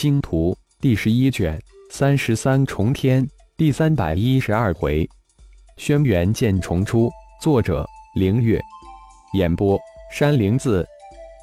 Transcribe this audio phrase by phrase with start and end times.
[0.00, 5.04] 星图第十一卷三十三重天第三百一十二回，
[5.76, 7.10] 轩辕剑重出。
[7.42, 8.60] 作者：凌月。
[9.34, 9.76] 演播：
[10.12, 10.86] 山灵子。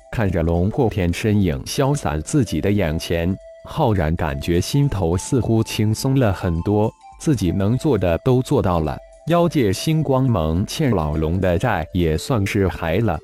[0.10, 6.90] 看着龙破天身影消散自己的眼前，浩然感觉心头似乎轻松了很多。
[7.20, 8.98] 自己能做的都做到了，
[9.28, 13.20] 妖界星光盟欠老龙的债也算是还了。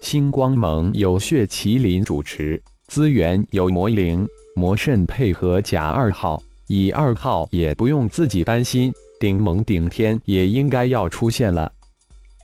[0.00, 4.26] 星光盟有血麒麟主持，资源有魔灵。
[4.56, 11.70] 魔圣配合甲二号，乙二号也不用自己担心，顶盟顶天也应该要出现了。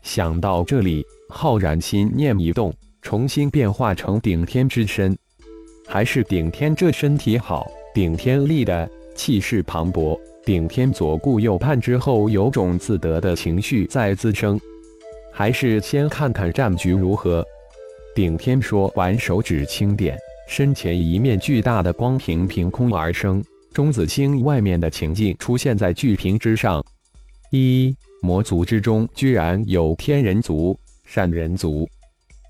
[0.02, 5.16] 想到这里，浩然心念一动，重新变化成顶天之身。
[5.86, 14.60] 还是顶天这身体好，顶天立的气势磅礴，顶天左顾右盼之后，有种自得的情绪在滋生。
[15.32, 17.46] 还是先看看战局如何。
[18.16, 20.18] 顶天说完，手指轻点。
[20.50, 23.40] 身前一面巨大的光屏凭空而生，
[23.72, 26.84] 中子星外面的情境出现在巨屏之上。
[27.52, 31.88] 一魔族之中居然有天人族、善人族。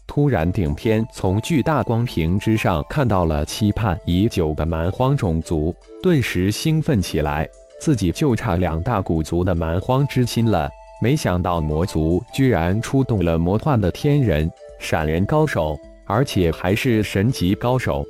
[0.07, 7.47] 突然，顶天从巨大光屏之上看到了期盼已久的蛮荒种族，顿时兴奋起来。
[7.79, 10.71] 自己就差两大古族的蛮荒之心了。
[11.03, 15.79] 没想到魔族居然出动了魔幻的天人、闪人高手。
[16.11, 18.05] 而且还是神级高手，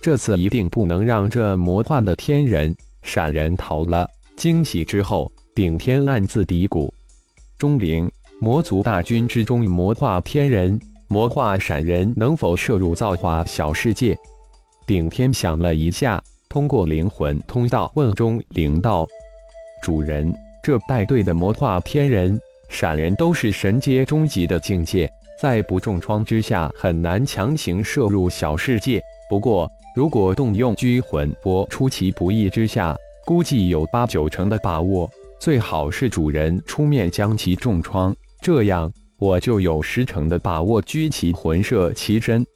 [0.00, 4.08] 这次一定不能让这魔幻的天人闪人逃了。
[4.36, 6.88] 惊喜之后，顶天暗自嘀咕：
[7.58, 8.08] 钟灵
[8.40, 14.16] 魔族大军之中，魔化天人、魔化闪人能否摄入造化小世界？
[14.86, 19.06] 顶天想了一下，通过灵魂通道问钟灵道
[19.82, 29.02] ：“主人，这带队的魔化天人、闪人都是神阶中级的境界。”在不重创之下，很难强行摄入小世界。
[29.28, 35.10] 不过，如果动用拘魂波出其不意之下，估计有八九成的把握。
[35.40, 42.46] 最好是主人出面将其重创，这样我就有十成的把握拘其魂摄其身。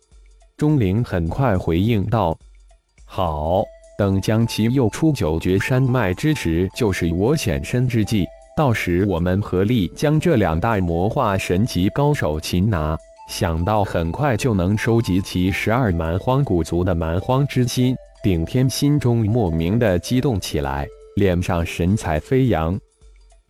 [0.56, 2.38] 钟灵很快回应道
[3.04, 3.62] ：“好，
[3.98, 8.26] 等将其诱出九绝山脉之时，就是我显身之际。”
[8.58, 12.98] 到时我们合力将这两大魔化神级高手擒拿，
[13.28, 22.76] 想到很快就能收集齐十二蛮荒古族的蛮荒之心，顶天心中莫名的激动起来，脸上神采飞扬。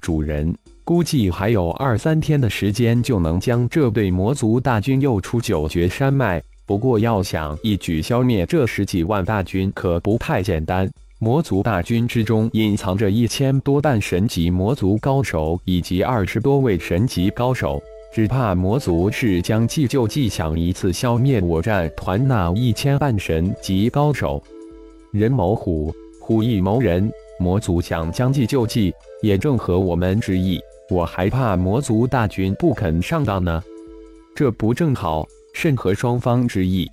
[0.03, 0.55] 主人，
[0.85, 10.87] 估计还有二三天的时间就能将这对魔族大军诱出九绝山脉，不过要想一举消灭这十几万大军，可不太简单。
[11.21, 17.83] 魔族大军之中隐藏着一千多半神级魔族高手，以及二十多位神级高手，
[18.15, 24.41] 只怕魔族是将计就计，想一次消灭我战团那一千半神级高手。
[25.11, 30.61] 人谋虎，虎亦谋人，魔族想将计就计，也正合我们之意。
[30.89, 33.61] 我还怕魔族大军不肯上当呢，
[34.37, 36.89] 这不正好甚合双方之意？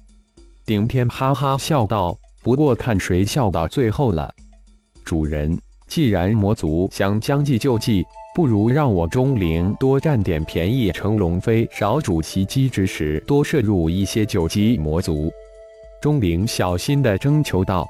[0.66, 2.18] 顶天哈哈笑道。
[2.46, 4.32] 不过看谁笑到最后了。
[5.04, 5.58] 主人，
[5.88, 10.92] 既然魔族想将计就计，不如让我钟灵多占点便宜。
[10.92, 15.34] 乘龙飞少主袭击之时，多摄入一些九级魔族。
[16.00, 17.84] 钟灵小心地征求道：“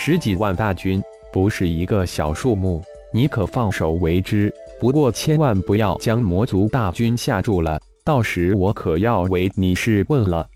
[0.00, 4.50] 十几万大军不是一个小数目，你可放手为之。
[4.80, 10.48] 不过千万不要将魔族大军吓住了，到时我可要为你是问了。”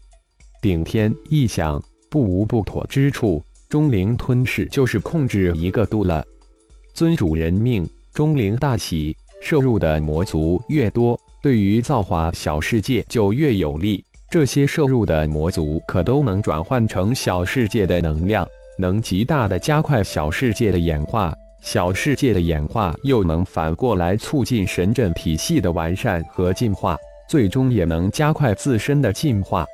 [0.62, 1.78] 顶天一想。
[2.10, 6.24] 不无不妥之处，钟灵吞噬就是控制一个度了。
[6.94, 9.16] 尊主人命，钟灵大喜。
[9.40, 14.04] 摄入的魔族越多，对于造化小世界就越有利。
[14.28, 18.44] 这些摄入的魔族可都能转换成小世界的能量，
[18.78, 21.32] 能极大的加快小世界的演化。
[21.62, 26.98] 小世界的演化又能反过来促进神阵体系的完善和进化，
[27.28, 29.64] 最终也能加快自身的进化。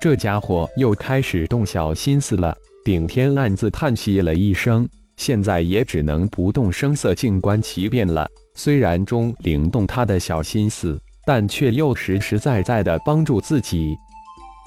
[0.00, 2.56] 这家伙又开始动小心思了。
[2.84, 8.28] 顶天暗自叹息了一声，现在也只能不动声色静观其变了。
[8.54, 13.96] 虽然钟灵动他的小心思，但却又实实在在的帮助自己。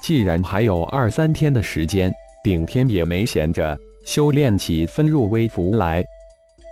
[0.02, 2.12] 既然还有二三天的时间，
[2.44, 6.04] 顶天也没闲着，修炼起分入微符来。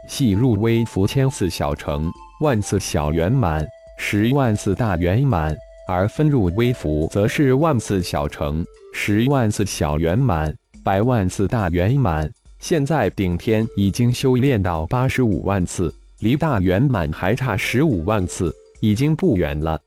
[0.07, 3.67] 细入微符，千次小成，万次小圆满，
[3.97, 5.57] 十万次大圆满。
[5.91, 10.55] 而分入微符，则是万次小成，十万次小圆满，
[10.85, 12.31] 百万次大圆满。
[12.61, 19.81] 现在顶天已经修炼到八十五万次，离大圆满还差十五万次，已经不远了。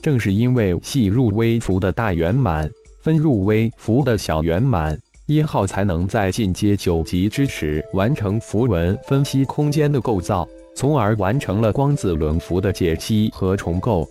[0.00, 2.70] 正是因为细入微符的大圆满，
[3.02, 4.96] 分入微符的小圆满，
[5.26, 10.46] 一号才能在进阶九级之时完成符文分析空间的构造，
[10.76, 14.08] 从而完成了光子轮符的解析和重构。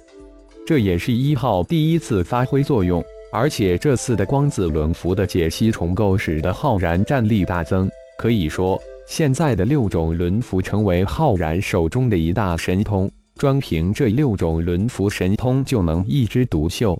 [0.65, 7.89] 这也是一号第一次发挥作用，而且这次的光子轮符的解析重构使得浩然战力大增。
[8.17, 13.11] 可以说，现在的六种轮符成为浩然手中的一大神通。
[13.37, 16.95] 专凭这六种轮符神通就能一枝独秀。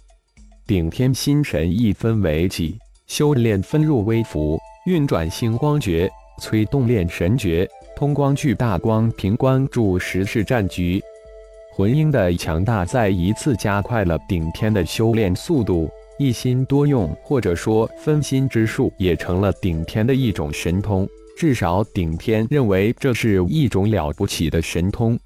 [0.66, 2.76] 顶天心神一分为几，
[3.06, 6.10] 修炼分入微符，运转星光诀，
[6.42, 11.00] 催动炼神诀，通光聚大光凭关注时战局。
[11.82, 15.90] 魂婴的强大再一次加快了顶天的修炼速度。
[16.20, 25.20] 一心多用或者说分心之术也成了顶天的一种神通，至少顶天认为这是一种了不起的神通。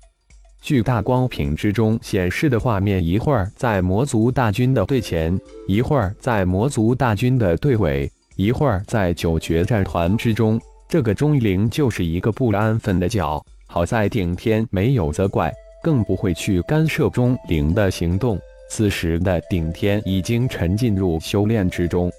[0.61, 5.37] 巨大光屏之中显示的画面，一会儿在魔族大军的队前，
[5.67, 10.57] 一会儿在魔族大军的队尾，一会儿在九决战团之中。
[10.87, 13.43] 这个钟灵就是一个不安分的角。
[13.67, 15.51] 好在顶天没有责怪，
[15.85, 18.39] 更不会去干涉钟灵的行动。
[18.71, 22.11] 此时的顶天已经沉浸入修炼之中，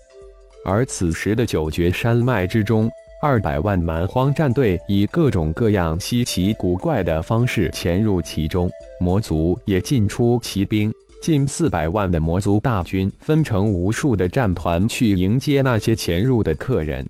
[0.65, 2.89] 而此时的九绝山脉之中。
[3.21, 8.71] 二百万蛮荒战队以各种各样稀奇古怪的方式潜入其中，
[9.01, 17.05] 魔族也进出骑兵，近四百万的魔族大军分成无数的战团去迎接那些潜入的客人。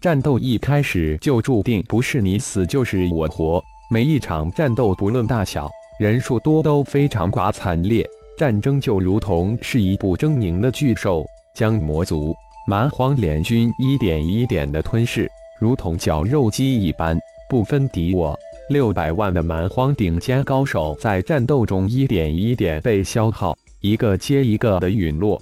[0.00, 3.60] 战斗一开始就注定不是你死就是我活，
[3.90, 5.68] 每一场战斗不论大小，
[6.00, 12.34] 人数多都非常寡惨烈，战争就如同是一部狰狞的巨兽，将魔族。
[12.66, 15.30] 蛮荒联军一点一点的吞噬，
[15.60, 17.18] 如同绞肉机一般，
[17.50, 18.34] 不分敌我。
[18.70, 25.38] 六百万的蛮荒顶尖高手在战斗中一点一点被消耗，一个接一个的陨落。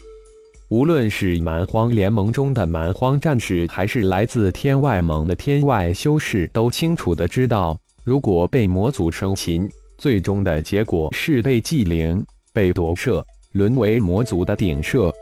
[0.71, 15.13] 无论是蛮荒联盟中的蛮荒战士，还是来自天外盟的天外修士，都清楚的知道，如果被魔族生擒，最终的结果是被祭灵、被夺舍，沦为魔族的顶舍。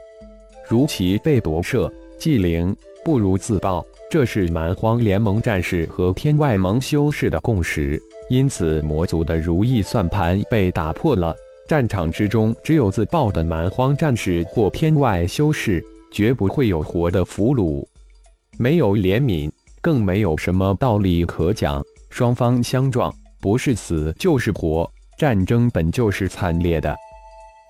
[0.69, 3.85] 如其被夺舍、祭灵，不如自爆。
[4.11, 8.01] 这是蛮荒联盟战士和天外盟修士的共识。
[8.29, 11.35] 因此，魔族的如意算盘被打破了。
[11.67, 15.83] 战场之中，只有自爆的蛮荒战士或天外修士，
[16.13, 17.85] 绝不会有活的俘虏。
[18.59, 19.51] 没有怜悯，
[19.81, 21.83] 更没有什么道理可讲。
[22.11, 23.13] 双方相撞，
[23.47, 24.91] 不是死就是活。
[25.17, 26.97] 战争本就是惨烈的。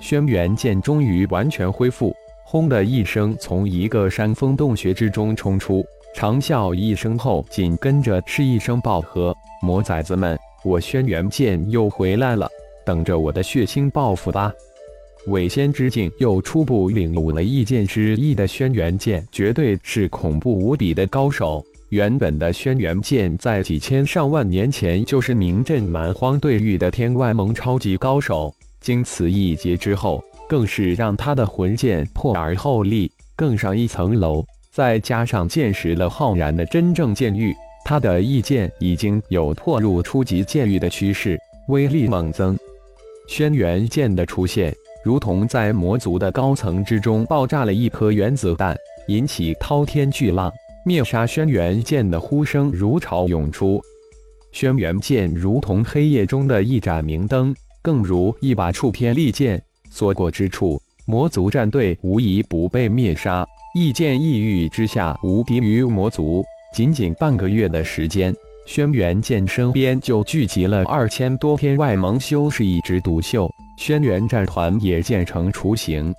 [0.01, 2.17] 轩辕剑终于完全恢复。
[2.47, 5.85] 轰的一声，从一个山峰洞穴之中冲出，
[6.15, 12.49] 长啸一声后，紧跟着是一声暴喝：“魔崽子们，我轩辕剑又回来了，
[12.87, 14.51] 等着我的血腥报复吧！”
[15.29, 21.63] 伪仙之境又初步领悟了一剑之意的轩辕剑，绝对是恐怖无比的高手。
[21.91, 30.23] 原本的轩辕剑在几千上万年前就是名震蛮荒对域的天外盟超级高手，经此一劫之后。
[30.49, 34.47] 更是让他的魂剑破而后立，更上一层楼。
[34.71, 37.53] 再加上见识了浩然的真正剑域，
[37.85, 41.37] 他的意剑已经有破入初级剑域的趋势，
[41.67, 42.57] 威力猛增。
[43.27, 44.73] 轩辕剑的出现，
[45.05, 48.77] 如同在魔族的高层之中爆炸了一颗原子弹，
[49.09, 50.53] 引起滔天巨浪，
[50.87, 53.83] 灭杀轩辕剑的呼声如潮涌出。
[54.53, 59.61] 轩辕剑如同黑夜中的一盏明灯，更如一把触天利剑。
[59.91, 63.45] 所过之处，魔族战队无一不被灭杀。
[63.75, 66.45] 一剑一域之下，无敌于魔族。
[66.73, 68.33] 仅仅半个月的时间，
[68.65, 73.51] 轩辕剑身边就聚集了二千多天外盟修士，一枝独秀。
[73.77, 76.15] 轩辕战团也建成雏形。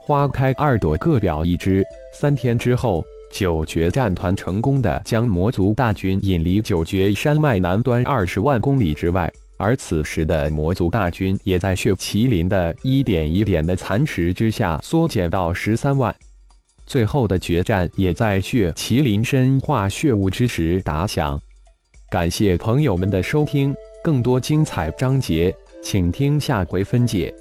[0.00, 1.84] 花开二朵，各表一枝。
[2.12, 9.32] 三天之后，九绝战团成功的将魔族大军引离九绝山脉南端二十万公里之外。
[9.56, 16.14] 而此时的魔族大军也在血麒麟的一点一点的蚕食之下缩减到十三万，
[16.84, 21.40] 最后的决战也在血麒麟身化血雾之时打响。
[22.10, 23.72] 感谢朋友们的收听，
[24.02, 27.32] 更多精彩章节，请听下回分解。